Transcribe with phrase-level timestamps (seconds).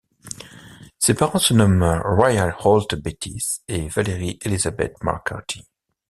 [0.97, 5.61] Ses parents se nomment Royal Holt Bettis et Valerie Elizabeth McCarthy.